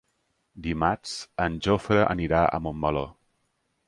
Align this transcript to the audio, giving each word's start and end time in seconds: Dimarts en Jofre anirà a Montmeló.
Dimarts 0.67 1.11
en 1.45 1.57
Jofre 1.67 1.99
anirà 2.15 2.39
a 2.47 2.61
Montmeló. 2.65 3.05